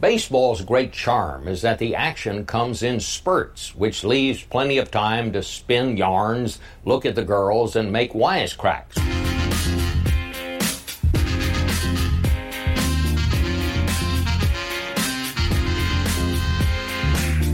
[0.00, 5.30] Baseball's great charm is that the action comes in spurts, which leaves plenty of time
[5.34, 8.96] to spin yarns, look at the girls, and make wisecracks.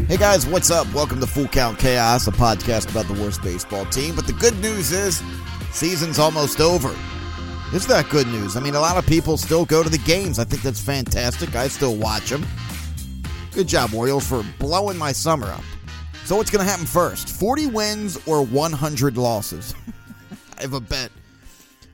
[0.07, 0.87] Hey guys, what's up?
[0.95, 4.15] Welcome to Full Count Chaos, a podcast about the worst baseball team.
[4.15, 5.21] But the good news is,
[5.73, 6.95] season's almost over.
[7.73, 8.57] It's that good news.
[8.57, 10.39] I mean, a lot of people still go to the games.
[10.39, 11.57] I think that's fantastic.
[11.57, 12.47] I still watch them.
[13.53, 15.65] Good job, Orioles, for blowing my summer up.
[16.25, 17.29] So, what's going to happen first?
[17.29, 19.75] 40 wins or 100 losses?
[20.59, 21.11] I have a bet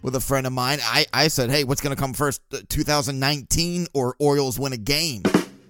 [0.02, 0.78] with a friend of mine.
[0.82, 5.22] I, I said, hey, what's going to come first, 2019 or Orioles win a game?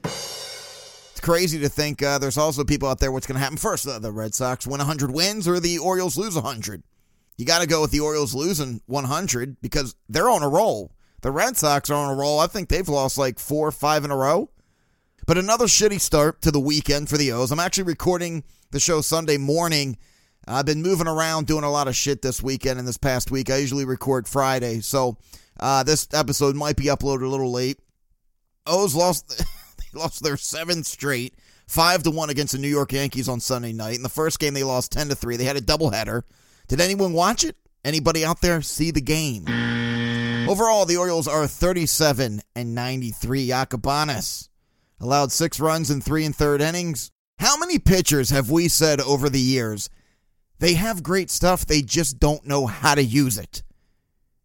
[0.04, 3.84] It's crazy to think uh, there's also people out there what's going to happen first.
[3.84, 6.82] The, the Red Sox win 100 wins or the Orioles lose 100.
[7.36, 10.92] You got to go with the Orioles losing 100 because they're on a roll.
[11.22, 12.40] The Red Sox are on a roll.
[12.40, 14.50] I think they've lost like four or five in a row.
[15.26, 17.52] But another shitty start to the weekend for the O's.
[17.52, 19.96] I'm actually recording the show Sunday morning.
[20.48, 23.48] I've been moving around doing a lot of shit this weekend and this past week.
[23.48, 25.16] I usually record Friday, so
[25.60, 27.78] uh, this episode might be uploaded a little late.
[28.66, 31.34] O's lost they lost their seventh straight,
[31.68, 33.94] five to one against the New York Yankees on Sunday night.
[33.94, 35.36] In the first game, they lost ten to three.
[35.36, 36.22] They had a doubleheader.
[36.68, 37.56] Did anyone watch it?
[37.84, 39.44] Anybody out there see the game?
[40.48, 43.48] Overall, the Orioles are 37 and 93.
[43.48, 44.48] Yacabonis
[45.00, 47.10] allowed six runs in three and third innings.
[47.38, 49.90] How many pitchers have we said over the years?
[50.58, 53.64] They have great stuff, they just don't know how to use it.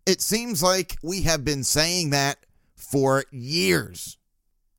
[0.08, 2.38] It seems like we have been saying that
[2.76, 4.18] for years.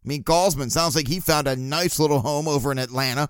[0.04, 3.28] I mean, Gausman sounds like he found a nice little home over in Atlanta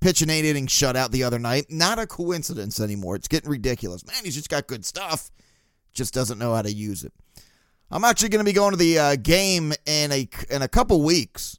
[0.00, 1.66] pitch an eight inning shutout the other night.
[1.68, 3.16] Not a coincidence anymore.
[3.16, 4.06] It's getting ridiculous.
[4.06, 5.30] Man, he's just got good stuff.
[5.92, 7.12] Just doesn't know how to use it.
[7.90, 11.02] I'm actually going to be going to the uh, game in a in a couple
[11.02, 11.58] weeks.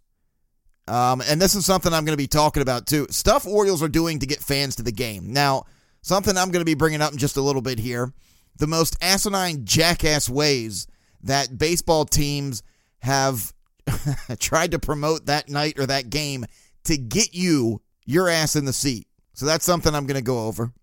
[0.87, 3.07] Um, and this is something I'm going to be talking about too.
[3.09, 5.33] Stuff Orioles are doing to get fans to the game.
[5.33, 5.65] Now,
[6.01, 8.11] something I'm going to be bringing up in just a little bit here.
[8.57, 10.87] The most asinine jackass ways
[11.23, 12.63] that baseball teams
[12.99, 13.53] have
[14.39, 16.45] tried to promote that night or that game
[16.85, 19.07] to get you your ass in the seat.
[19.33, 20.73] So that's something I'm going to go over.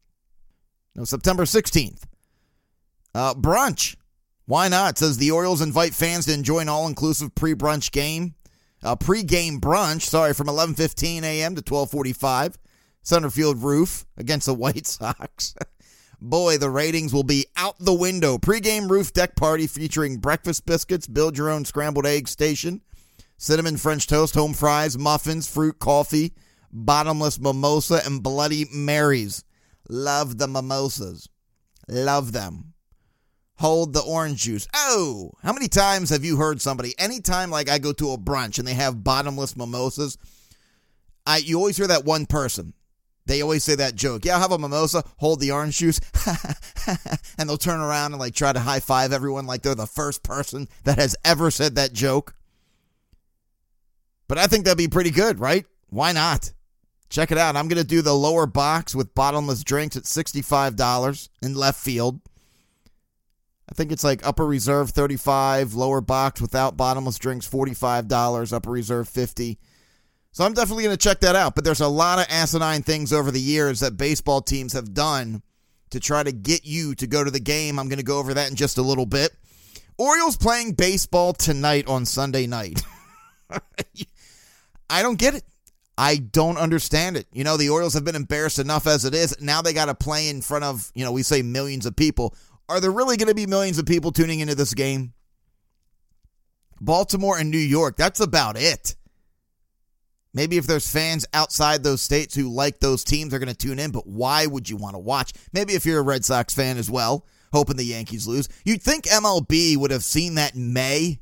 [0.94, 2.04] No, September 16th.
[3.14, 3.96] Uh, brunch.
[4.46, 4.96] Why not?
[4.96, 8.34] Says the Orioles invite fans to enjoy an all-inclusive pre-brunch game.
[8.82, 11.56] Uh, pre-game brunch, sorry, from 11:15 a.m.
[11.56, 12.54] to 12:45.
[13.02, 15.54] Centerfield roof against the White Sox.
[16.20, 18.38] Boy, the ratings will be out the window.
[18.38, 22.82] Pre-game roof deck party featuring breakfast biscuits, build your own scrambled egg station,
[23.36, 26.32] cinnamon French toast, home fries, muffins, fruit, coffee,
[26.72, 29.44] bottomless mimosa, and Bloody Marys.
[29.88, 31.28] Love the mimosas.
[31.88, 32.74] Love them.
[33.58, 34.68] Hold the orange juice.
[34.74, 38.58] Oh, how many times have you heard somebody, anytime like I go to a brunch
[38.58, 40.18] and they have bottomless mimosas,
[41.24, 42.74] I you always hear that one person.
[43.24, 44.24] They always say that joke.
[44.24, 46.00] Yeah, I'll have a mimosa, hold the orange juice,
[47.38, 50.22] and they'll turn around and like try to high five everyone like they're the first
[50.22, 52.34] person that has ever said that joke.
[54.28, 55.66] But I think that'd be pretty good, right?
[55.88, 56.52] Why not?
[57.08, 57.56] Check it out.
[57.56, 62.20] I'm going to do the lower box with bottomless drinks at $65 in left field.
[63.70, 69.08] I think it's like upper reserve 35, lower box without bottomless drinks $45, upper reserve
[69.08, 69.58] 50.
[70.32, 73.12] So I'm definitely going to check that out, but there's a lot of asinine things
[73.12, 75.42] over the years that baseball teams have done
[75.90, 77.78] to try to get you to go to the game.
[77.78, 79.32] I'm going to go over that in just a little bit.
[79.98, 82.82] Orioles playing baseball tonight on Sunday night.
[84.90, 85.44] I don't get it.
[85.98, 87.26] I don't understand it.
[87.32, 89.40] You know, the Orioles have been embarrassed enough as it is.
[89.40, 92.34] Now they got to play in front of, you know, we say millions of people.
[92.68, 95.14] Are there really going to be millions of people tuning into this game?
[96.80, 98.96] Baltimore and New York, that's about it.
[100.34, 103.78] Maybe if there's fans outside those states who like those teams, they're going to tune
[103.78, 105.32] in, but why would you want to watch?
[105.54, 107.24] Maybe if you're a Red Sox fan as well,
[107.54, 108.50] hoping the Yankees lose.
[108.66, 111.20] You'd think MLB would have seen that in May,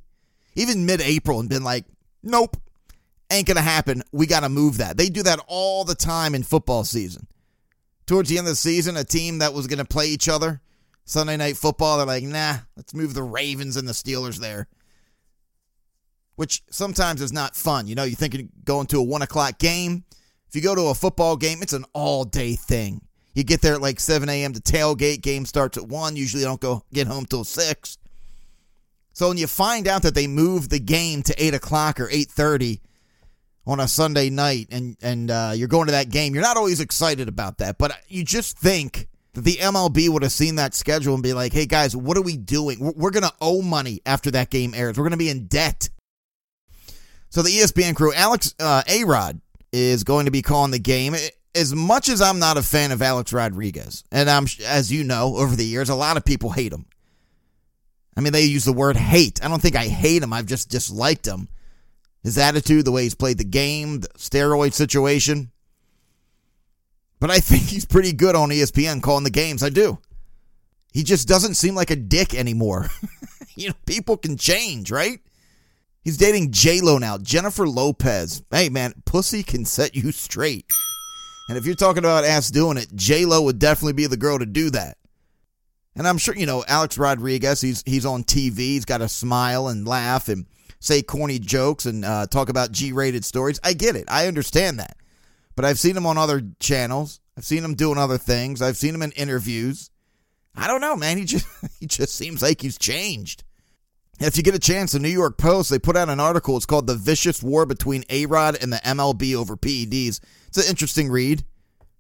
[0.57, 1.85] even mid April, and been like,
[2.25, 2.57] nope,
[3.35, 4.03] ain't going to happen.
[4.13, 4.97] We got to move that.
[4.97, 7.27] They do that all the time in football season.
[8.07, 10.61] Towards the end of the season, a team that was going to play each other
[11.05, 14.69] Sunday night football, they're like, nah, let's move the Ravens and the Steelers there.
[16.37, 17.87] Which sometimes is not fun.
[17.87, 20.05] You know, you think you're going to a one o'clock game.
[20.49, 23.03] If you go to a football game, it's an all day thing.
[23.35, 24.53] You get there at like 7 a.m.
[24.53, 25.23] to tailgate.
[25.23, 26.17] Game starts at 1.
[26.17, 27.99] Usually don't go get home till 6.
[29.13, 32.81] So when you find out that they move the game to 8 o'clock or 8.30,
[33.67, 36.81] on a Sunday night and and uh, you're going to that game, you're not always
[36.81, 37.79] excited about that.
[37.79, 41.53] But you just think that the MLB would have seen that schedule and be like,
[41.53, 42.79] "Hey guys, what are we doing?
[42.81, 44.97] We're going to owe money after that game airs.
[44.97, 45.89] We're going to be in debt."
[47.31, 49.41] So the ESPN crew, Alex uh, Arod
[49.73, 51.17] is going to be calling the game.
[51.57, 55.37] As much as I'm not a fan of Alex Rodriguez, and I'm as you know
[55.37, 56.87] over the years, a lot of people hate him.
[58.17, 59.45] I mean, they use the word hate.
[59.45, 60.33] I don't think I hate him.
[60.33, 61.49] I've just disliked him.
[62.25, 65.53] His attitude, the way he's played the game, the steroid situation.
[67.21, 69.63] But I think he's pretty good on ESPN calling the games.
[69.63, 69.99] I do.
[70.93, 72.89] He just doesn't seem like a dick anymore.
[73.55, 75.21] you know, people can change, right?
[76.03, 78.43] He's dating J Lo now, Jennifer Lopez.
[78.51, 80.67] Hey man, pussy can set you straight.
[81.49, 84.39] And if you're talking about ass doing it, J Lo would definitely be the girl
[84.39, 84.97] to do that.
[85.97, 87.61] And I'm sure you know Alex Rodriguez.
[87.61, 88.57] He's he's on TV.
[88.57, 90.47] He's got a smile and laugh and
[90.85, 93.59] say corny jokes and uh, talk about G-rated stories.
[93.65, 94.05] I get it.
[94.09, 94.97] I understand that.
[95.57, 97.21] But I've seen him on other channels.
[97.37, 98.61] I've seen him doing other things.
[98.61, 99.91] I've seen him in interviews.
[100.55, 101.19] I don't know, man.
[101.19, 101.47] He just
[101.81, 103.45] he just seems like he's changed.
[104.21, 106.57] If you get a chance, the New York Post they put out an article.
[106.57, 110.69] It's called "The Vicious War Between A Rod and the MLB Over PEDs." It's an
[110.69, 111.45] interesting read.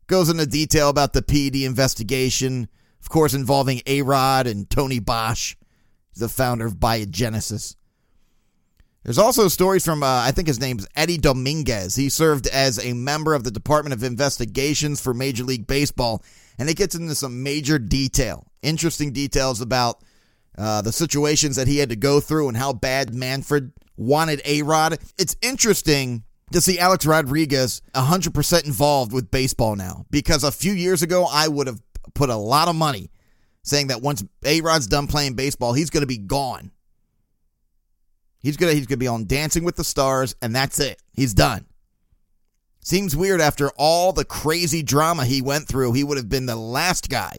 [0.07, 2.69] Goes into detail about the PED investigation,
[3.01, 5.57] of course, involving A Rod and Tony Bosch,
[6.15, 7.77] the founder of Biogenesis.
[9.05, 11.95] There's also stories from, uh, I think his name's Eddie Dominguez.
[11.95, 16.25] He served as a member of the Department of Investigations for Major League Baseball,
[16.59, 20.03] and it gets into some major detail, interesting details about
[20.57, 24.63] uh, the situations that he had to go through and how bad Manfred wanted A
[24.63, 24.99] Rod.
[25.19, 31.03] It's interesting to see Alex Rodriguez 100% involved with baseball now because a few years
[31.03, 31.83] ago, I would have
[32.15, 33.11] put a lot of money
[33.65, 36.71] saying that once A Rod's done playing baseball, he's going to be gone.
[38.45, 41.01] He's gonna he's gonna be on Dancing with the Stars, and that's it.
[41.15, 41.65] He's done.
[42.83, 45.95] Seems weird after all the crazy drama he went through.
[45.95, 47.39] He would have been the last guy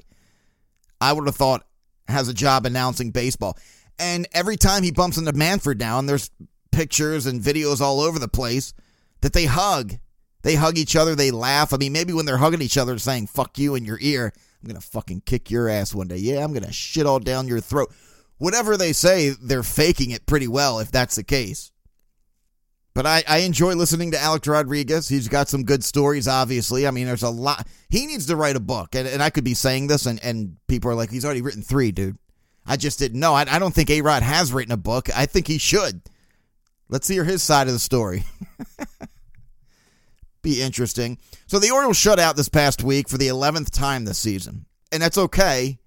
[0.99, 1.67] I would have thought
[2.07, 3.55] has a job announcing baseball.
[3.99, 6.31] And every time he bumps into Manfred now, and there's
[6.71, 8.73] pictures and videos all over the place
[9.21, 9.93] that they hug.
[10.41, 11.71] They hug each other, they laugh.
[11.71, 14.67] I mean, maybe when they're hugging each other, saying "fuck you" in your ear, I'm
[14.67, 16.17] gonna fucking kick your ass one day.
[16.17, 17.93] Yeah, I'm gonna shit all down your throat
[18.37, 21.71] whatever they say, they're faking it pretty well if that's the case.
[22.93, 25.09] But I, I enjoy listening to Alex Rodriguez.
[25.09, 26.87] He's got some good stories, obviously.
[26.87, 27.67] I mean, there's a lot.
[27.89, 28.95] He needs to write a book.
[28.95, 31.61] And, and I could be saying this, and, and people are like, he's already written
[31.61, 32.17] three, dude.
[32.65, 33.33] I just didn't know.
[33.33, 35.09] I, I don't think A Rod has written a book.
[35.15, 36.01] I think he should.
[36.87, 38.23] Let's hear his side of the story.
[40.41, 41.17] be interesting.
[41.47, 44.65] So the Orioles shut out this past week for the 11th time this season.
[44.91, 45.79] And that's okay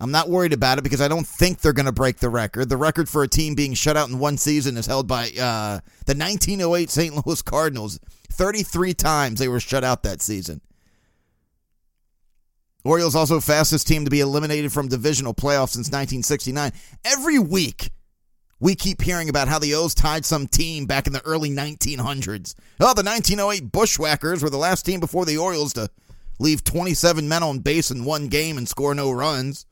[0.00, 2.68] I'm not worried about it because I don't think they're going to break the record.
[2.68, 5.80] The record for a team being shut out in one season is held by uh,
[6.06, 7.26] the 1908 St.
[7.26, 8.00] Louis Cardinals.
[8.32, 10.60] 33 times they were shut out that season.
[12.84, 16.72] Orioles also fastest team to be eliminated from divisional playoffs since 1969.
[17.04, 17.90] Every week,
[18.60, 22.54] we keep hearing about how the O's tied some team back in the early 1900s.
[22.80, 25.88] Oh, the 1908 Bushwhackers were the last team before the Orioles to
[26.38, 29.64] leave 27 men on base in one game and score no runs.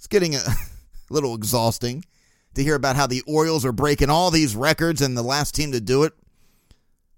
[0.00, 2.06] It's getting uh, a little exhausting
[2.54, 5.72] to hear about how the Orioles are breaking all these records and the last team
[5.72, 6.14] to do it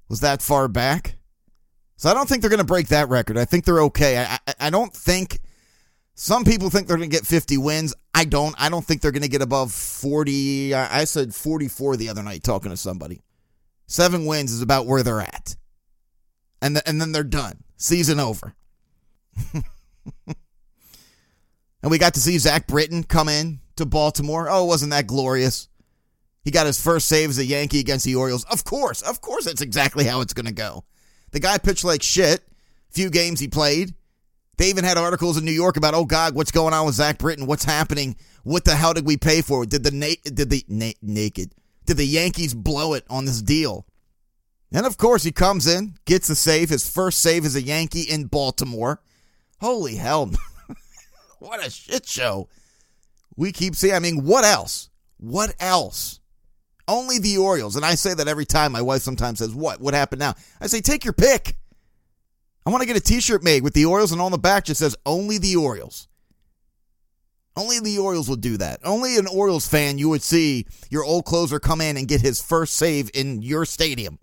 [0.08, 1.14] was that far back.
[1.94, 3.38] So I don't think they're going to break that record.
[3.38, 4.18] I think they're okay.
[4.18, 5.38] I, I, I don't think
[6.16, 7.94] some people think they're going to get 50 wins.
[8.14, 8.56] I don't.
[8.58, 10.74] I don't think they're going to get above 40.
[10.74, 13.22] I, I said 44 the other night talking to somebody.
[13.86, 15.54] Seven wins is about where they're at.
[16.60, 17.62] And, the, and then they're done.
[17.76, 18.56] Season over.
[21.82, 24.48] And we got to see Zach Britton come in to Baltimore.
[24.48, 25.68] Oh, wasn't that glorious?
[26.44, 28.44] He got his first save as a Yankee against the Orioles.
[28.44, 30.84] Of course, of course, that's exactly how it's going to go.
[31.30, 32.42] The guy pitched like shit.
[32.90, 33.94] Few games he played.
[34.58, 37.18] They even had articles in New York about, oh God, what's going on with Zach
[37.18, 37.46] Britton?
[37.46, 38.16] What's happening?
[38.44, 39.64] What the hell did we pay for?
[39.64, 41.54] Did the na- did the na- naked?
[41.86, 43.86] Did the Yankees blow it on this deal?
[44.72, 48.02] And of course, he comes in, gets a save, his first save as a Yankee
[48.02, 49.00] in Baltimore.
[49.60, 50.30] Holy hell!
[51.42, 52.48] What a shit show.
[53.36, 54.90] We keep seeing, I mean, what else?
[55.16, 56.20] What else?
[56.86, 57.74] Only the Orioles.
[57.74, 58.70] And I say that every time.
[58.70, 59.80] My wife sometimes says, What?
[59.80, 60.34] What happened now?
[60.60, 61.56] I say, Take your pick.
[62.64, 64.66] I want to get a t shirt made with the Orioles, and on the back
[64.66, 66.06] just says, Only the Orioles.
[67.56, 68.78] Only the Orioles would do that.
[68.84, 72.40] Only an Orioles fan you would see your old closer come in and get his
[72.40, 74.20] first save in your stadium.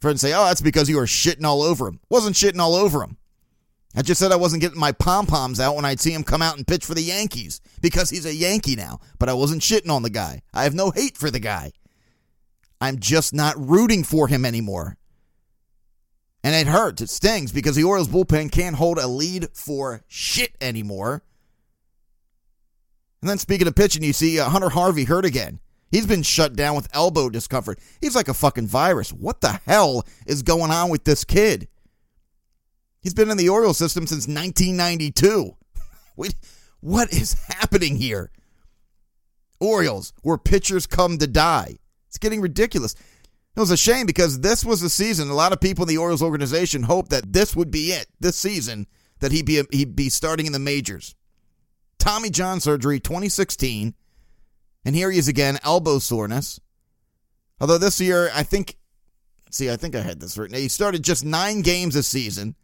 [0.00, 2.00] Friends say, oh, that's because you were shitting all over him.
[2.10, 3.16] Wasn't shitting all over him.
[3.94, 6.42] I just said I wasn't getting my pom poms out when I'd see him come
[6.42, 9.90] out and pitch for the Yankees because he's a Yankee now, but I wasn't shitting
[9.90, 10.42] on the guy.
[10.54, 11.72] I have no hate for the guy.
[12.80, 14.96] I'm just not rooting for him anymore.
[16.42, 17.02] And it hurts.
[17.02, 21.22] It stings because the Orioles bullpen can't hold a lead for shit anymore.
[23.20, 25.60] And then speaking of pitching, you see uh, Hunter Harvey hurt again.
[25.90, 27.80] He's been shut down with elbow discomfort.
[28.00, 29.12] He's like a fucking virus.
[29.12, 31.68] What the hell is going on with this kid?
[33.00, 35.56] He's been in the Orioles system since 1992.
[36.80, 38.30] what is happening here?
[39.58, 41.78] Orioles, where pitchers come to die.
[42.08, 42.94] It's getting ridiculous.
[42.94, 45.28] It was a shame because this was the season.
[45.28, 48.36] A lot of people in the Orioles organization hoped that this would be it, this
[48.36, 48.86] season,
[49.20, 51.14] that he'd be he'd be starting in the majors.
[51.98, 53.94] Tommy John surgery, 2016,
[54.84, 56.58] and here he is again, elbow soreness.
[57.60, 58.78] Although this year, I think,
[59.50, 60.56] see, I think I had this written.
[60.56, 62.56] He started just nine games this season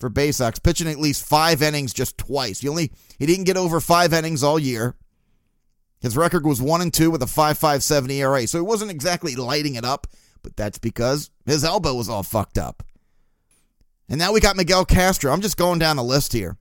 [0.00, 2.60] for Baysox, pitching at least five innings just twice.
[2.60, 4.96] He only he didn't get over five innings all year.
[6.00, 8.46] His record was 1 and 2 with a 5.57 ERA.
[8.46, 10.06] So he wasn't exactly lighting it up,
[10.42, 12.82] but that's because his elbow was all fucked up.
[14.08, 15.30] And now we got Miguel Castro.
[15.30, 16.56] I'm just going down the list here.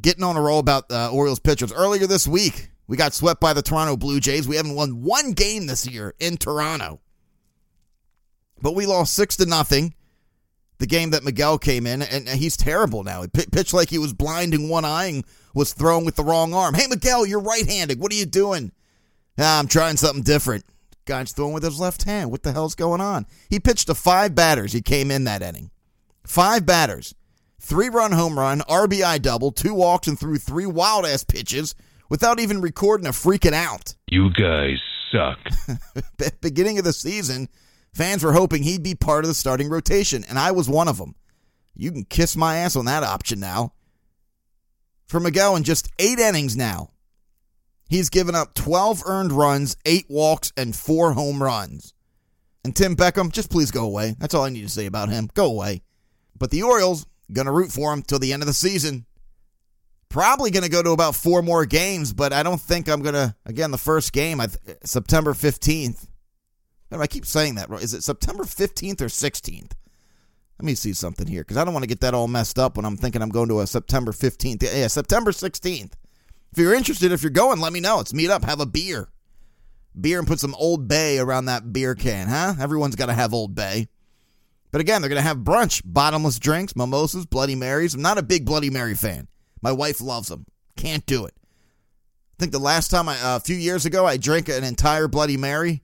[0.00, 1.72] Getting on a roll about uh, Orioles pitchers.
[1.72, 4.48] Earlier this week, we got swept by the Toronto Blue Jays.
[4.48, 7.00] We haven't won one game this year in Toronto.
[8.62, 9.94] But we lost 6 to nothing.
[10.78, 13.22] The game that Miguel came in, and he's terrible now.
[13.22, 16.54] He pitched like he was blind in one eye and was throwing with the wrong
[16.54, 16.74] arm.
[16.74, 18.00] Hey, Miguel, you're right handed.
[18.00, 18.70] What are you doing?
[19.38, 20.64] Ah, I'm trying something different.
[21.04, 22.30] Guy's throwing with his left hand.
[22.30, 23.26] What the hell's going on?
[23.48, 24.72] He pitched to five batters.
[24.72, 25.70] He came in that inning.
[26.24, 27.14] Five batters.
[27.60, 31.74] Three run home run, RBI double, two walks, and threw three wild ass pitches
[32.08, 33.96] without even recording a freaking out.
[34.06, 34.78] You guys
[35.10, 35.38] suck.
[36.40, 37.48] Beginning of the season,
[37.92, 40.98] fans were hoping he'd be part of the starting rotation, and I was one of
[40.98, 41.14] them.
[41.74, 43.72] You can kiss my ass on that option now.
[45.06, 46.90] For Miguel in just eight innings now,
[47.88, 51.94] He's given up 12 earned runs, 8 walks, and 4 home runs.
[52.64, 54.14] And Tim Beckham, just please go away.
[54.18, 55.30] That's all I need to say about him.
[55.32, 55.82] Go away.
[56.38, 57.06] But the Orioles,
[57.46, 59.06] to root for him till the end of the season.
[60.10, 63.34] Probably to go to about four more games, but I don't think I'm to.
[63.46, 64.48] Again, the first game, i
[64.84, 66.06] September 15th.
[66.90, 67.70] I keep saying that.
[67.70, 69.72] Is it September 15th or 16th?
[70.58, 72.76] Let me see something here because I don't want to get that all messed up
[72.76, 74.62] when I'm thinking I'm going to a September 15th.
[74.62, 75.92] Yeah, September 16th.
[76.50, 77.98] If you're interested, if you're going, let me know.
[77.98, 79.08] Let's meet up, have a beer.
[79.98, 82.54] Beer and put some Old Bay around that beer can, huh?
[82.60, 83.88] Everyone's got to have Old Bay.
[84.70, 87.94] But again, they're going to have brunch, bottomless drinks, mimosas, Bloody Marys.
[87.94, 89.28] I'm not a big Bloody Mary fan.
[89.62, 90.44] My wife loves them.
[90.76, 91.34] Can't do it.
[91.38, 95.08] I think the last time, I, uh, a few years ago, I drank an entire
[95.08, 95.82] Bloody Mary.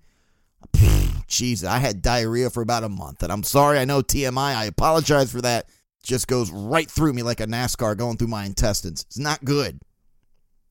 [1.29, 3.23] Jeez, I had diarrhea for about a month.
[3.23, 4.55] And I'm sorry, I know TMI.
[4.55, 5.69] I apologize for that.
[6.03, 9.03] Just goes right through me like a NASCAR going through my intestines.
[9.03, 9.81] It's not good.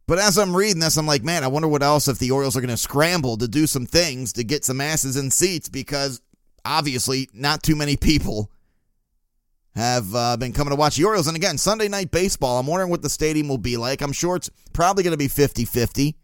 [0.06, 2.58] But as I'm reading this, I'm like, man, I wonder what else if the Orioles
[2.58, 6.22] are going to scramble to do some things to get some asses in seats because
[6.66, 8.52] obviously not too many people
[9.76, 11.28] have uh, been coming to watch the Orioles.
[11.28, 14.02] And again, Sunday night baseball, I'm wondering what the stadium will be like.
[14.02, 16.16] I'm sure it's probably going to be 50 50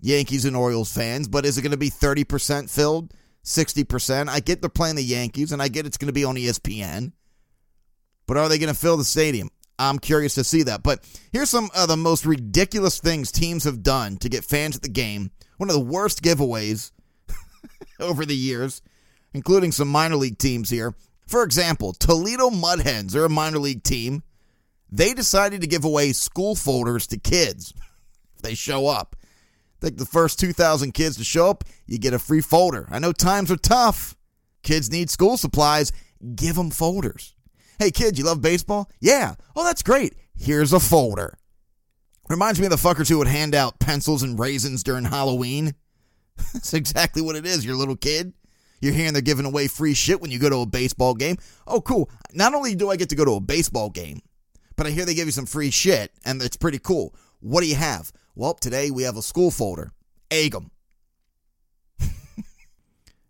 [0.00, 4.28] Yankees and Orioles fans, but is it going to be 30% filled, 60%?
[4.28, 7.12] I get they're playing the Yankees, and I get it's going to be on ESPN.
[8.26, 9.50] But are they going to fill the stadium?
[9.78, 10.82] I'm curious to see that.
[10.82, 14.82] But here's some of the most ridiculous things teams have done to get fans at
[14.82, 15.30] the game.
[15.56, 16.92] One of the worst giveaways
[18.00, 18.82] over the years,
[19.32, 20.94] including some minor league teams here.
[21.26, 24.22] For example, Toledo Mud Hens, they're a minor league team.
[24.90, 27.74] They decided to give away school folders to kids
[28.36, 29.16] if they show up.
[29.84, 32.88] Like the first 2,000 kids to show up, you get a free folder.
[32.90, 34.16] I know times are tough.
[34.62, 35.92] Kids need school supplies.
[36.34, 37.34] Give them folders.
[37.78, 38.90] Hey, kid, you love baseball?
[38.98, 39.34] Yeah.
[39.54, 40.14] Oh, that's great.
[40.34, 41.36] Here's a folder.
[42.30, 45.74] Reminds me of the fuckers who would hand out pencils and raisins during Halloween.
[46.54, 48.32] That's exactly what it is, your little kid.
[48.80, 51.36] You're hearing they're giving away free shit when you go to a baseball game.
[51.66, 52.08] Oh, cool.
[52.32, 54.22] Not only do I get to go to a baseball game,
[54.76, 57.14] but I hear they give you some free shit, and it's pretty cool.
[57.40, 58.10] What do you have?
[58.36, 59.92] Well, today we have a school folder.
[60.28, 60.72] Egg them.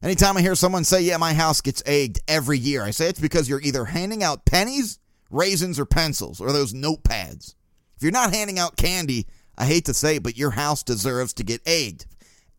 [0.03, 3.21] Anytime I hear someone say, yeah, my house gets egged every year, I say it's
[3.21, 4.99] because you're either handing out pennies,
[5.31, 7.55] raisins, or pencils, or those notepads.
[7.97, 9.27] If you're not handing out candy,
[9.59, 12.07] I hate to say it, but your house deserves to get egged.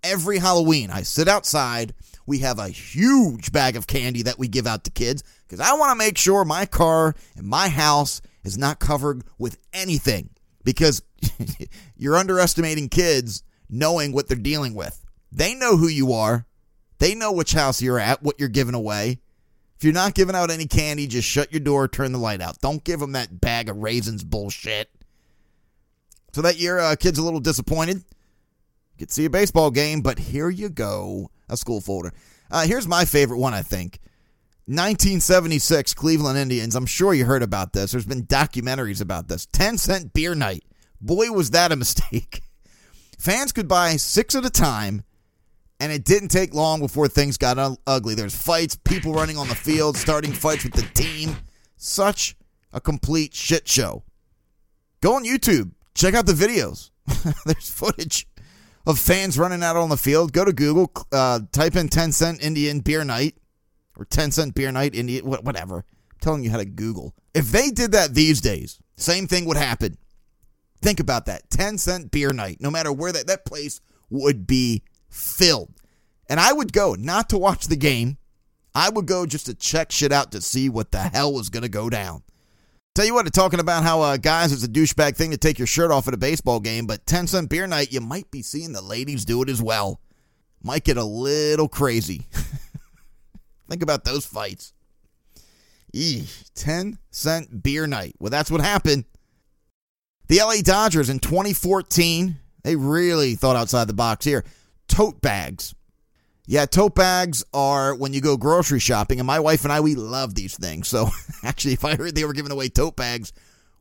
[0.03, 1.95] Every Halloween, I sit outside.
[2.27, 5.73] We have a huge bag of candy that we give out to kids because I
[5.73, 10.29] want to make sure my car and my house is not covered with anything
[10.65, 11.01] because
[11.95, 15.05] you're underestimating kids knowing what they're dealing with.
[15.31, 16.45] They know who you are.
[16.99, 19.19] They know which house you're at, what you're giving away.
[19.77, 22.59] If you're not giving out any candy, just shut your door, turn the light out.
[22.59, 24.89] Don't give them that bag of raisins bullshit.
[26.33, 28.03] So that year, uh, kid's a little disappointed.
[28.97, 32.13] Get to see a baseball game, but here you go, a school folder.
[32.49, 33.99] Uh, here's my favorite one, I think.
[34.67, 36.75] 1976 Cleveland Indians.
[36.75, 37.91] I'm sure you heard about this.
[37.91, 39.45] There's been documentaries about this.
[39.47, 40.63] 10 cent beer night.
[40.99, 42.41] Boy, was that a mistake.
[43.19, 45.03] Fans could buy six at a time
[45.79, 48.15] And it didn't take long before things got ugly.
[48.15, 51.35] There's fights, people running on the field, starting fights with the team.
[51.77, 52.35] Such
[52.73, 54.03] a complete shit show.
[55.01, 56.89] Go on YouTube, check out the videos.
[57.45, 58.27] There's footage
[58.87, 60.33] of fans running out on the field.
[60.33, 63.35] Go to Google, uh, type in 10 cent Indian beer night
[63.97, 65.77] or 10 cent beer night Indian, whatever.
[65.77, 67.13] I'm telling you how to Google.
[67.33, 69.97] If they did that these days, same thing would happen.
[70.81, 74.83] Think about that 10 cent beer night, no matter where that, that place would be
[75.09, 75.73] filled.
[76.29, 78.17] And I would go not to watch the game,
[78.73, 81.63] I would go just to check shit out to see what the hell was going
[81.63, 82.23] to go down.
[82.93, 85.67] Tell you what, talking about how uh, guys, it's a douchebag thing to take your
[85.67, 88.71] shirt off at a baseball game, but 10 cent beer night, you might be seeing
[88.71, 89.99] the ladies do it as well.
[90.63, 92.27] Might get a little crazy.
[93.69, 94.73] Think about those fights.
[95.93, 98.15] Eee, 10 cent beer night.
[98.19, 99.05] Well, that's what happened.
[100.27, 104.43] The LA Dodgers in 2014, they really thought outside the box here.
[104.87, 105.73] Tote bags.
[106.47, 109.95] Yeah, tote bags are when you go grocery shopping, and my wife and I, we
[109.95, 110.87] love these things.
[110.87, 111.09] So
[111.43, 113.33] actually, if I heard they were giving away tote bags,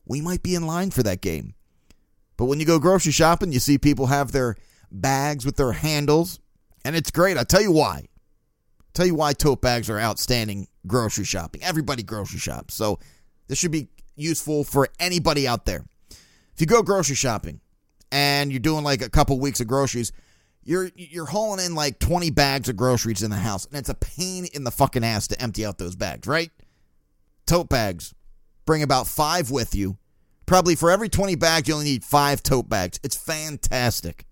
[0.05, 1.53] we might be in line for that game.
[2.37, 4.55] But when you go grocery shopping, you see people have their
[4.91, 6.39] bags with their handles,
[6.83, 7.37] and it's great.
[7.37, 8.05] I'll tell you why.
[8.95, 11.61] Tell you why tote bags are outstanding grocery shopping.
[11.61, 12.73] Everybody grocery shops.
[12.73, 12.97] So
[13.47, 15.85] this should be useful for anybody out there.
[16.09, 17.59] If you go grocery shopping
[18.09, 20.13] and you're doing like a couple weeks of groceries,
[20.63, 23.95] you're you're hauling in like 20 bags of groceries in the house, and it's a
[23.95, 26.49] pain in the fucking ass to empty out those bags, right?
[27.45, 28.15] Tote bags.
[28.65, 29.97] Bring about five with you.
[30.45, 32.99] Probably for every 20 bags, you only need five tote bags.
[33.03, 34.25] It's fantastic.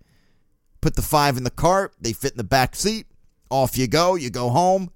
[0.79, 3.07] Put the five in the cart, they fit in the back seat.
[3.53, 4.15] Off you go.
[4.15, 4.89] You go home.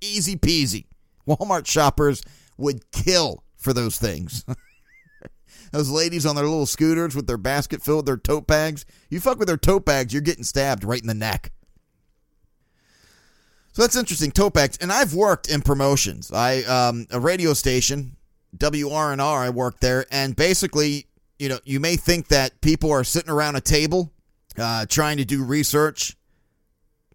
[0.00, 0.86] Easy peasy.
[1.28, 2.22] Walmart shoppers
[2.58, 4.44] would kill for those things.
[5.72, 8.84] Those ladies on their little scooters with their basket filled with their tote bags.
[9.08, 11.52] You fuck with their tote bags, you're getting stabbed right in the neck.
[13.72, 14.76] So that's interesting, tote bags.
[14.80, 16.32] And I've worked in promotions.
[16.32, 18.16] I um, a radio station,
[18.56, 19.20] WRNR.
[19.20, 21.06] I worked there, and basically,
[21.38, 24.12] you know, you may think that people are sitting around a table
[24.58, 26.16] uh, trying to do research,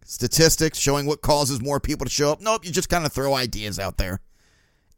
[0.06, 2.42] statistics showing what causes more people to show up.
[2.42, 4.22] Nope, you just kind of throw ideas out there.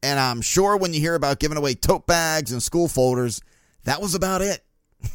[0.04, 3.41] And I'm sure when you hear about giving away tote bags and school folders,
[3.86, 4.63] that was about it.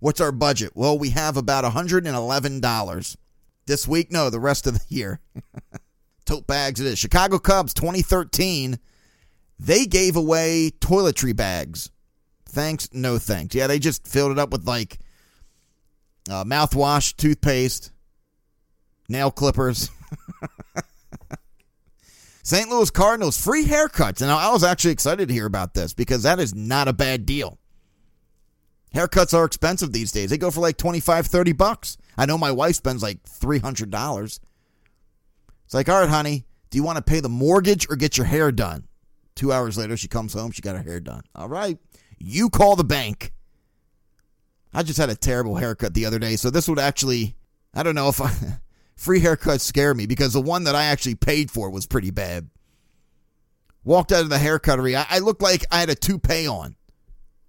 [0.00, 0.72] What's our budget?
[0.74, 3.16] Well, we have about $111
[3.66, 4.10] this week.
[4.10, 5.20] No, the rest of the year.
[6.24, 6.98] tote bags it is.
[6.98, 8.78] Chicago Cubs 2013,
[9.58, 11.90] they gave away toiletry bags.
[12.46, 13.54] Thanks, no thanks.
[13.54, 14.98] Yeah, they just filled it up with like
[16.28, 17.92] uh, mouthwash, toothpaste,
[19.10, 19.90] nail clippers.
[22.42, 22.68] St.
[22.68, 24.22] Louis Cardinals free haircuts.
[24.22, 27.26] And I was actually excited to hear about this because that is not a bad
[27.26, 27.58] deal.
[28.94, 30.30] Haircuts are expensive these days.
[30.30, 31.96] They go for like 25, 30 bucks.
[32.18, 34.40] I know my wife spends like $300.
[35.64, 38.26] It's like, all right, honey, do you want to pay the mortgage or get your
[38.26, 38.88] hair done?
[39.36, 40.50] Two hours later, she comes home.
[40.50, 41.22] She got her hair done.
[41.34, 41.78] All right.
[42.18, 43.32] You call the bank.
[44.74, 46.36] I just had a terrible haircut the other day.
[46.36, 47.36] So this would actually,
[47.72, 48.32] I don't know if I.
[49.00, 52.50] Free haircuts scare me because the one that I actually paid for was pretty bad.
[53.82, 54.94] Walked out of the haircuttery.
[54.94, 56.76] I, I looked like I had a toupee on.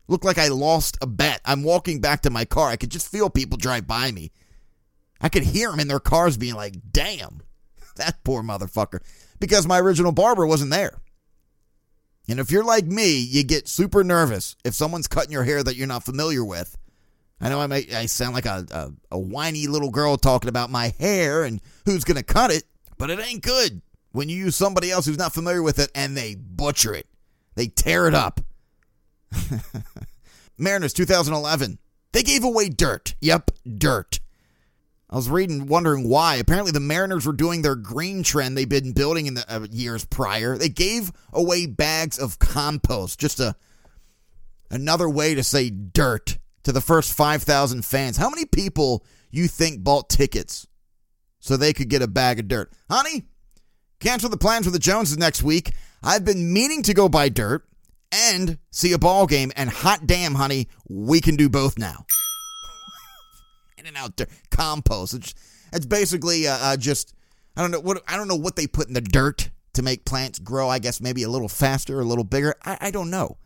[0.08, 1.42] Looked like I lost a bet.
[1.44, 2.70] I'm walking back to my car.
[2.70, 4.32] I could just feel people drive by me.
[5.20, 7.42] I could hear them in their cars being like, damn,
[7.98, 9.02] that poor motherfucker.
[9.38, 11.02] Because my original barber wasn't there.
[12.30, 15.76] And if you're like me, you get super nervous if someone's cutting your hair that
[15.76, 16.78] you're not familiar with.
[17.42, 20.70] I know I may I sound like a, a, a whiny little girl talking about
[20.70, 22.64] my hair and who's gonna cut it,
[22.98, 26.16] but it ain't good when you use somebody else who's not familiar with it and
[26.16, 27.08] they butcher it.
[27.56, 28.42] They tear it up.
[30.58, 31.80] Mariners 2011.
[32.12, 33.16] They gave away dirt.
[33.22, 34.20] Yep, dirt.
[35.10, 36.36] I was reading, wondering why.
[36.36, 40.06] Apparently, the Mariners were doing their green trend they've been building in the uh, years
[40.06, 40.58] prior.
[40.58, 43.56] They gave away bags of compost, just a
[44.70, 48.18] another way to say dirt to the first 5,000 fans.
[48.18, 50.68] How many people you think bought tickets
[51.40, 52.72] so they could get a bag of dirt?
[52.90, 53.24] Honey,
[54.00, 55.74] cancel the plans with the Joneses next week.
[56.04, 57.66] I've been meaning to go buy dirt
[58.12, 62.06] and see a ball game, and hot damn, honey, we can do both now.
[63.78, 65.14] In and out dirt, compost.
[65.14, 65.34] It's,
[65.72, 67.14] it's basically uh, uh, just
[67.56, 70.06] I don't know what I don't know what they put in the dirt to make
[70.06, 70.70] plants grow.
[70.70, 72.56] I guess maybe a little faster, a little bigger.
[72.64, 73.38] I, I don't know.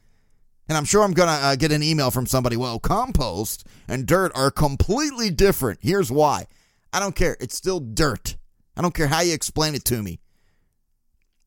[0.67, 2.58] And I'm sure I'm going to uh, get an email from somebody.
[2.58, 5.80] Well, compost and dirt are completely different.
[5.82, 6.47] Here's why.
[6.91, 7.38] I don't care.
[7.39, 8.36] It's still dirt.
[8.75, 10.19] I don't care how you explain it to me.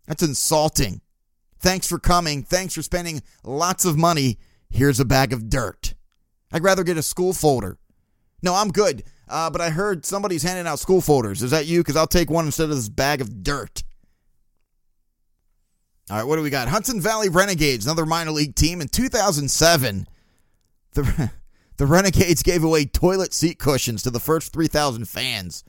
[0.07, 1.01] That's insulting.
[1.59, 2.43] Thanks for coming.
[2.45, 4.39] Thanks for spending lots of money.
[4.71, 5.95] Here's a bag of dirt.
[6.53, 7.79] I'd rather get a school folder.
[8.43, 9.03] No, I'm good.
[9.29, 11.43] Uh, but I heard somebody's handing out school folders.
[11.43, 11.81] Is that you?
[11.81, 13.83] Because I'll take one instead of this bag of dirt.
[16.11, 16.69] All right, what do we got?
[16.69, 18.81] Hudson Valley Renegades, another minor league team.
[18.81, 20.09] In 2007,
[20.95, 21.31] the,
[21.77, 25.65] the Renegades gave away toilet seat cushions to the first 3,000 fans.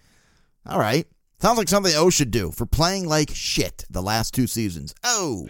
[0.65, 1.05] All right.
[1.41, 4.95] Sounds like something O should do for playing like shit the last two seasons.
[5.03, 5.49] Oh.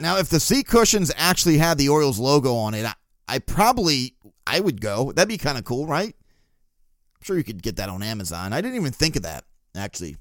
[0.00, 2.86] Now, if the seat cushions actually had the Orioles logo on it,
[3.28, 4.14] I, I probably
[4.46, 5.12] I would go.
[5.12, 6.14] That'd be kind of cool, right?
[6.14, 8.52] I'm sure you could get that on Amazon.
[8.52, 9.44] I didn't even think of that
[9.76, 10.16] actually,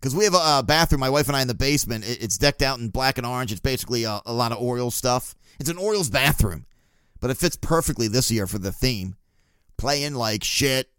[0.00, 1.00] because we have a, bathroom.
[1.00, 2.08] My wife and I in the basement.
[2.08, 3.52] It, it's decked out in black and orange.
[3.52, 5.34] It's basically a, a lot of Orioles stuff.
[5.60, 6.66] It's an Orioles bathroom,
[7.20, 9.16] but it fits perfectly this year for the theme.
[9.76, 10.90] Playing like shit,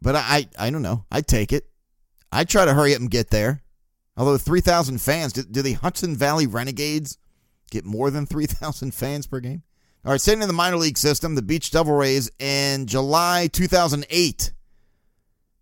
[0.00, 1.04] but I I, I don't know.
[1.10, 1.68] I'd take it.
[2.32, 3.62] I'd try to hurry up and get there.
[4.16, 7.18] Although 3,000 fans, do, do, the Hudson Valley Renegades
[7.70, 9.62] get more than 3,000 fans per game?
[10.04, 14.52] All right, staying in the minor league system, the Beach Devil Rays in July 2008,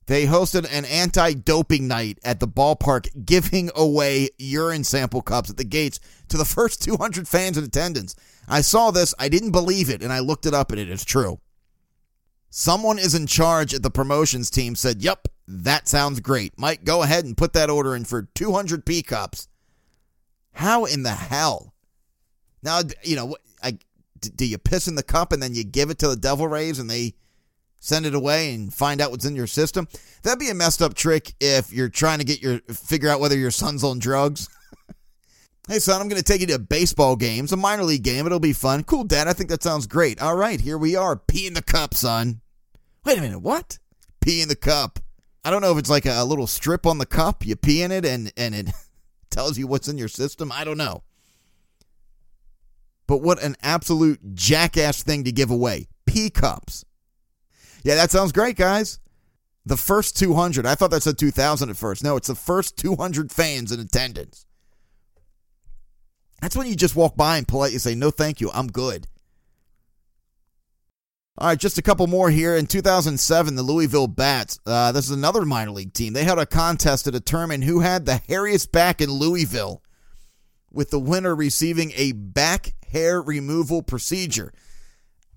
[0.06, 5.58] they hosted an anti doping night at the ballpark, giving away urine sample cups at
[5.58, 8.16] the gates to the first 200 fans in attendance.
[8.48, 11.04] I saw this, I didn't believe it, and I looked it up, and it is
[11.04, 11.38] true.
[12.50, 16.58] Someone is in charge at the promotions team said, Yep, that sounds great.
[16.58, 19.46] Mike, go ahead and put that order in for 200 P cups.
[20.50, 21.74] How in the hell?
[22.60, 23.36] Now, you know,
[24.22, 26.78] do you piss in the cup and then you give it to the Devil Rays
[26.78, 27.14] and they
[27.80, 29.88] send it away and find out what's in your system?
[30.22, 33.36] That'd be a messed up trick if you're trying to get your figure out whether
[33.36, 34.48] your son's on drugs.
[35.68, 38.02] hey, son, I'm going to take you to a baseball game, it's a minor league
[38.02, 38.26] game.
[38.26, 38.84] It'll be fun.
[38.84, 39.28] Cool, Dad.
[39.28, 40.20] I think that sounds great.
[40.20, 41.16] All right, here we are.
[41.16, 42.40] Pee in the cup, son.
[43.04, 43.40] Wait a minute.
[43.40, 43.78] What?
[44.20, 45.00] Pee in the cup.
[45.44, 47.44] I don't know if it's like a, little strip on the cup.
[47.44, 48.68] You pee in it and, and it
[49.30, 50.52] tells you what's in your system.
[50.52, 51.02] I don't know.
[53.06, 55.88] But what an absolute jackass thing to give away.
[56.06, 56.84] Pee cups.
[57.82, 58.98] Yeah, that sounds great, guys.
[59.64, 60.66] The first 200.
[60.66, 62.02] I thought that said 2,000 at first.
[62.02, 64.46] No, it's the first 200 fans in attendance.
[66.40, 68.50] That's when you just walk by and politely say, no, thank you.
[68.52, 69.06] I'm good.
[71.38, 72.56] All right, just a couple more here.
[72.56, 76.12] In 2007, the Louisville Bats, uh, this is another minor league team.
[76.12, 79.82] They had a contest to determine who had the hairiest back in Louisville,
[80.72, 84.52] with the winner receiving a back hair removal procedure.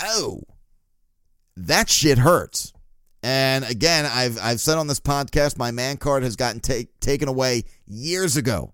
[0.01, 0.41] Oh,
[1.55, 2.73] that shit hurts.
[3.23, 7.27] And again, I've I've said on this podcast, my man card has gotten take, taken
[7.27, 8.73] away years ago.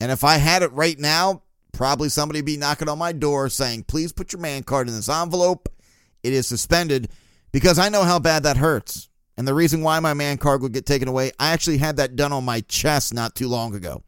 [0.00, 3.48] And if I had it right now, probably somebody would be knocking on my door
[3.48, 5.68] saying, "Please put your man card in this envelope."
[6.22, 7.08] it is suspended
[7.52, 9.08] because I know how bad that hurts.
[9.36, 12.16] And the reason why my man card would get taken away, I actually had that
[12.16, 14.02] done on my chest not too long ago.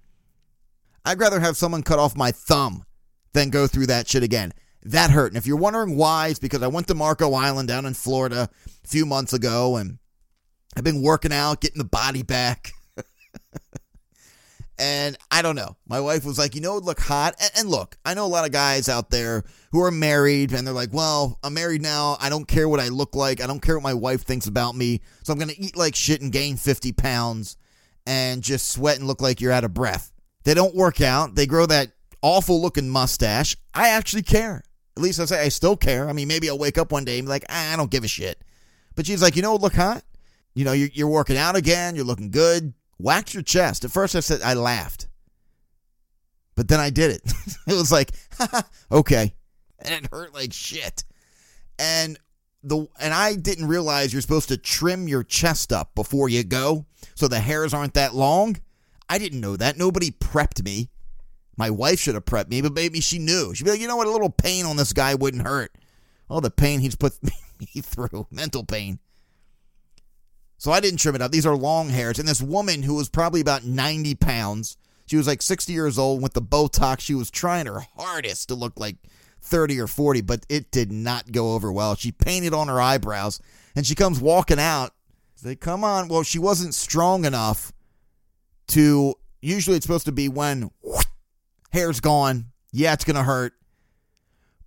[1.04, 2.84] I'd rather have someone cut off my thumb
[3.32, 4.52] than go through that shit again.
[4.84, 5.28] That hurt.
[5.28, 8.48] And if you're wondering why, it's because I went to Marco Island down in Florida
[8.84, 9.98] a few months ago and
[10.76, 12.72] I've been working out, getting the body back.
[14.78, 15.76] And I don't know.
[15.86, 17.36] My wife was like, you know, look hot.
[17.40, 20.66] And, and, look, I know a lot of guys out there who are married and
[20.66, 22.16] they're like, well, I'm married now.
[22.20, 23.40] I don't care what I look like.
[23.40, 25.00] I don't care what my wife thinks about me.
[25.22, 27.56] So I'm going to eat like shit and gain 50 pounds
[28.06, 30.11] and just sweat and look like you're out of breath.
[30.44, 31.34] They don't work out.
[31.34, 33.56] They grow that awful looking mustache.
[33.74, 34.62] I actually care.
[34.96, 36.08] At least I say I still care.
[36.08, 38.04] I mean, maybe I'll wake up one day and be like, ah, I don't give
[38.04, 38.42] a shit.
[38.94, 40.04] But she's like, you know, look hot.
[40.54, 41.96] You know, you're, you're working out again.
[41.96, 43.84] You're looking good wax your chest.
[43.84, 45.08] At first, I said I laughed,
[46.54, 47.22] but then I did it.
[47.66, 48.12] it was like,
[48.92, 49.34] okay,
[49.78, 51.04] and it hurt like shit.
[51.78, 52.18] And
[52.62, 56.86] the and I didn't realize you're supposed to trim your chest up before you go,
[57.14, 58.56] so the hairs aren't that long.
[59.12, 59.76] I didn't know that.
[59.76, 60.88] Nobody prepped me.
[61.58, 63.54] My wife should have prepped me, but maybe she knew.
[63.54, 65.76] She'd be like, you know what, a little pain on this guy wouldn't hurt.
[66.30, 69.00] All the pain he's put me through, mental pain.
[70.56, 71.30] So I didn't trim it up.
[71.30, 72.18] These are long hairs.
[72.18, 76.22] And this woman who was probably about 90 pounds, she was like 60 years old
[76.22, 77.00] with the Botox.
[77.00, 78.96] She was trying her hardest to look like
[79.42, 81.96] 30 or 40, but it did not go over well.
[81.96, 83.42] She painted on her eyebrows
[83.76, 84.94] and she comes walking out.
[85.34, 86.08] Say, come on.
[86.08, 87.74] Well, she wasn't strong enough
[88.72, 89.14] to.
[89.40, 91.04] Usually it's supposed to be when whoosh,
[91.72, 92.46] hair's gone.
[92.72, 93.54] Yeah, it's going to hurt.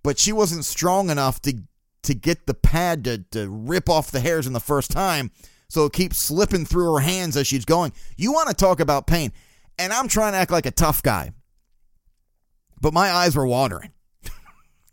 [0.02, 1.62] But she wasn't strong enough to
[2.02, 5.32] to get the pad to, to rip off the hairs in the first time.
[5.68, 7.92] So it keeps slipping through her hands as she's going.
[8.16, 9.32] You want to talk about pain.
[9.76, 11.32] And I'm trying to act like a tough guy.
[12.80, 13.90] But my eyes were watering.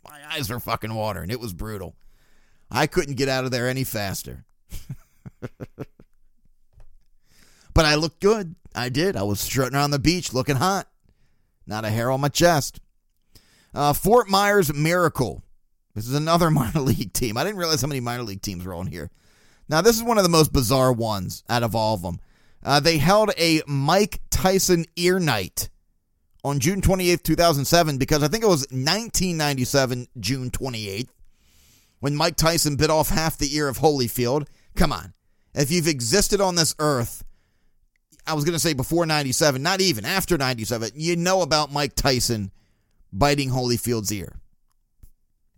[0.04, 1.30] my eyes were fucking watering.
[1.30, 1.94] It was brutal.
[2.68, 4.44] I couldn't get out of there any faster.
[7.74, 8.54] But I looked good.
[8.74, 9.16] I did.
[9.16, 10.88] I was strutting around the beach looking hot.
[11.66, 12.80] Not a hair on my chest.
[13.72, 15.42] Uh, Fort Myers Miracle.
[15.94, 17.36] This is another minor league team.
[17.36, 19.10] I didn't realize how many minor league teams were on here.
[19.68, 22.20] Now, this is one of the most bizarre ones out of all of them.
[22.62, 25.68] Uh, they held a Mike Tyson ear night
[26.42, 31.08] on June 28th, 2007, because I think it was 1997, June 28th,
[32.00, 34.46] when Mike Tyson bit off half the ear of Holyfield.
[34.76, 35.14] Come on.
[35.54, 37.24] If you've existed on this earth,
[38.26, 41.94] I was going to say before 97, not even after 97, you know about Mike
[41.94, 42.50] Tyson
[43.12, 44.40] biting Holyfield's ear.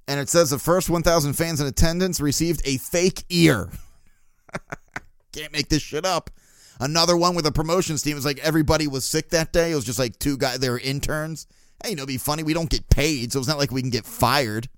[0.08, 3.70] And it says the first 1,000 fans in attendance received a fake ear.
[5.32, 6.30] Can't make this shit up.
[6.78, 8.12] Another one with a promotions team.
[8.12, 9.72] It was like everybody was sick that day.
[9.72, 11.46] It was just like two guys, they were interns.
[11.82, 12.42] Hey, you know, be funny.
[12.42, 14.68] We don't get paid, so it's not like we can get fired.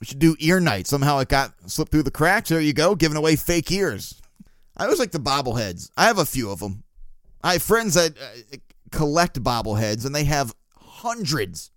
[0.00, 0.86] We should do ear night.
[0.86, 2.50] Somehow it got slipped through the cracks.
[2.50, 4.20] There you go, giving away fake ears.
[4.78, 5.90] I always like the bobbleheads.
[5.96, 6.84] I have a few of them.
[7.42, 8.56] I have friends that uh,
[8.90, 11.70] collect bobbleheads, and they have hundreds.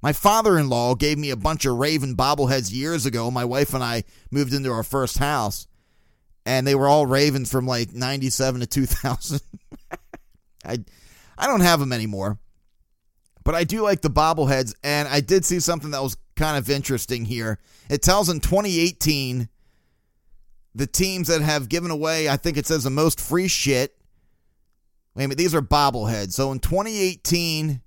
[0.00, 3.30] My father in law gave me a bunch of Raven bobbleheads years ago.
[3.30, 5.66] My wife and I moved into our first house
[6.46, 9.40] and they were all Ravens from like 97 to 2000.
[10.64, 10.78] I
[11.36, 12.38] I don't have them anymore.
[13.44, 16.70] But I do like the bobbleheads and I did see something that was kind of
[16.70, 17.58] interesting here.
[17.90, 19.48] It tells in 2018
[20.74, 23.96] the teams that have given away, I think it says the most free shit.
[25.14, 26.32] Wait a minute, these are bobbleheads.
[26.32, 27.80] So in 2018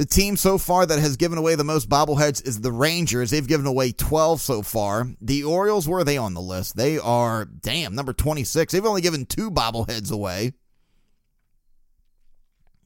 [0.00, 3.30] the team so far that has given away the most bobbleheads is the Rangers.
[3.30, 5.06] They've given away 12 so far.
[5.20, 6.74] The Orioles, where are they on the list?
[6.74, 8.72] They are, damn, number 26.
[8.72, 10.54] They've only given two bobbleheads away.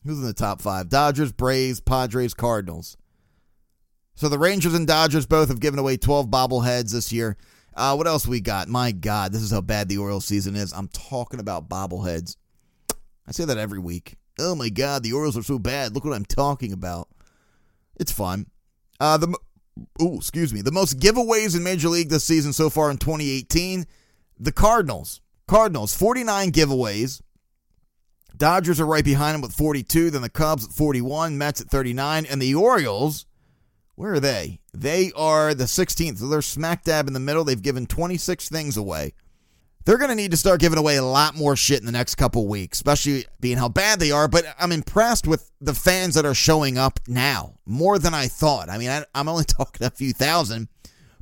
[0.04, 0.88] Who's in the top five?
[0.88, 2.96] Dodgers, Braves, Padres, Cardinals.
[4.16, 7.36] So the Rangers and Dodgers both have given away 12 bobbleheads this year.
[7.74, 8.68] Uh, what else we got?
[8.68, 10.72] My God, this is how bad the Orioles season is.
[10.72, 12.36] I'm talking about bobbleheads.
[13.26, 15.94] I say that every week oh my God, the Orioles are so bad.
[15.94, 17.08] Look what I'm talking about.
[17.96, 18.46] It's fun.
[19.00, 19.36] Uh, the
[20.00, 23.86] oh, excuse me, the most giveaways in Major League this season so far in 2018.
[24.38, 27.20] The Cardinals, Cardinals, 49 giveaways.
[28.36, 30.10] Dodgers are right behind them with 42.
[30.10, 33.26] Then the Cubs at 41, Mets at 39, and the Orioles.
[33.96, 34.60] Where are they?
[34.72, 36.18] They are the 16th.
[36.18, 37.44] So they're smack dab in the middle.
[37.44, 39.12] They've given 26 things away
[39.84, 42.14] they're going to need to start giving away a lot more shit in the next
[42.14, 44.28] couple weeks, especially being how bad they are.
[44.28, 48.70] But I'm impressed with the fans that are showing up now, more than I thought.
[48.70, 50.68] I mean, I, am only talking a few thousand,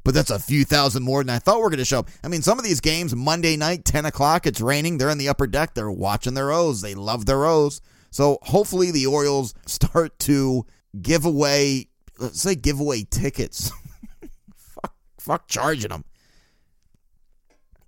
[0.04, 2.08] but that's a few thousand more than I thought were going to show up.
[2.22, 4.98] I mean, some of these games, Monday night, 10 o'clock, it's raining.
[4.98, 5.74] They're in the upper deck.
[5.74, 6.82] They're watching their O's.
[6.82, 7.80] They love their O's.
[8.10, 10.66] So hopefully the Orioles start to
[11.00, 11.88] give away,
[12.30, 13.72] say, giveaway tickets.
[14.56, 16.04] fuck, fuck charging them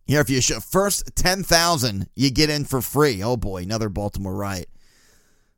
[0.07, 3.23] here, if you show first 10,000, you get in for free.
[3.23, 4.69] Oh boy, another Baltimore riot.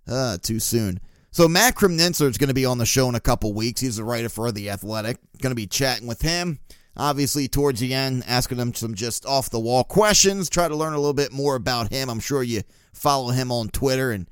[0.07, 1.01] Uh, too soon.
[1.33, 3.81] So Matt Kremnitzer is going to be on the show in a couple weeks.
[3.81, 5.19] He's the writer for The Athletic.
[5.43, 6.61] Going to be chatting with him.
[6.97, 10.49] Obviously, towards the end, asking him some just off the wall questions.
[10.49, 12.09] Try to learn a little bit more about him.
[12.09, 12.62] I'm sure you
[12.95, 14.31] follow him on Twitter and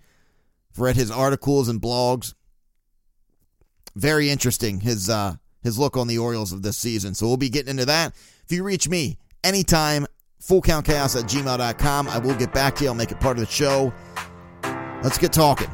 [0.78, 2.34] read his articles and blogs.
[3.96, 7.14] Very interesting his uh, his look on the Orioles of this season.
[7.14, 8.14] So we'll be getting into that.
[8.44, 10.06] If you reach me anytime.
[10.42, 12.08] Fullcountchaos at gmail.com.
[12.08, 12.90] I will get back to you.
[12.90, 13.94] I'll make it part of the show.
[15.02, 15.70] Let's get talking.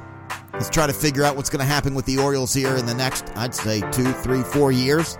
[0.53, 2.95] Let's try to figure out what's going to happen with the Orioles here in the
[2.95, 5.19] next, I'd say, two, three, four years.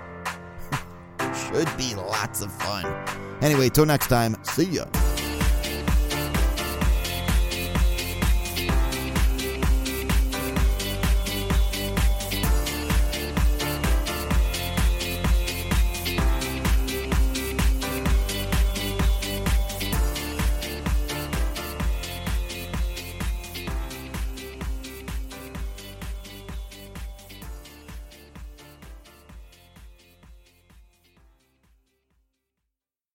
[1.35, 2.85] Should be lots of fun.
[3.41, 4.85] Anyway, till next time, see ya.